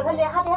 [0.00, 0.48] Happy, happy,